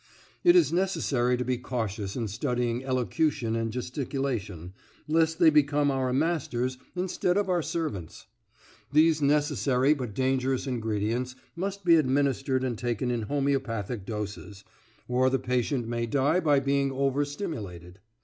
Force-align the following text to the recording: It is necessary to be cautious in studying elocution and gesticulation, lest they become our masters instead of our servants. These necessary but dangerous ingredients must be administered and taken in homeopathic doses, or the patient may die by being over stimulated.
It 0.43 0.55
is 0.55 0.73
necessary 0.73 1.37
to 1.37 1.45
be 1.45 1.59
cautious 1.59 2.15
in 2.15 2.27
studying 2.27 2.83
elocution 2.83 3.55
and 3.55 3.71
gesticulation, 3.71 4.73
lest 5.07 5.37
they 5.37 5.51
become 5.51 5.91
our 5.91 6.11
masters 6.11 6.79
instead 6.95 7.37
of 7.37 7.49
our 7.49 7.61
servants. 7.61 8.25
These 8.91 9.21
necessary 9.21 9.93
but 9.93 10.15
dangerous 10.15 10.65
ingredients 10.65 11.35
must 11.55 11.85
be 11.85 11.97
administered 11.97 12.63
and 12.63 12.79
taken 12.79 13.11
in 13.11 13.21
homeopathic 13.29 14.03
doses, 14.03 14.63
or 15.07 15.29
the 15.29 15.37
patient 15.37 15.87
may 15.87 16.07
die 16.07 16.39
by 16.39 16.59
being 16.59 16.91
over 16.91 17.23
stimulated. 17.23 17.99